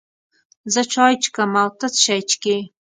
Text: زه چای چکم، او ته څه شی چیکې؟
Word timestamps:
زه 0.73 0.81
چای 0.93 1.13
چکم، 1.23 1.51
او 1.61 1.69
ته 1.79 1.87
څه 1.95 1.99
شی 2.05 2.19
چیکې؟ 2.29 2.57